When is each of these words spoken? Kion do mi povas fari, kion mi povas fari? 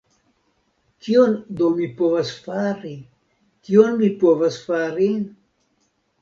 Kion 1.07 1.35
do 1.59 1.67
mi 1.79 1.89
povas 1.99 2.31
fari, 2.45 2.95
kion 3.69 3.95
mi 4.01 4.11
povas 4.25 4.59
fari? 4.71 5.13